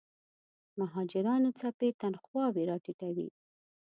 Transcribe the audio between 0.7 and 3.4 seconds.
مهاجرانو څپې تنخواوې راټیټوي.